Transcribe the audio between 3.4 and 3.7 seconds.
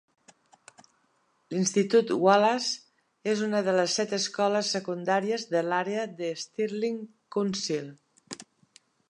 una